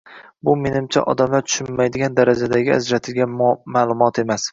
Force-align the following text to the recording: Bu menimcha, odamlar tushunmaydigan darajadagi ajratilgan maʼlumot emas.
Bu 0.47 0.53
menimcha, 0.61 1.03
odamlar 1.11 1.43
tushunmaydigan 1.49 2.15
darajadagi 2.21 2.73
ajratilgan 2.79 3.37
maʼlumot 3.77 4.23
emas. 4.25 4.49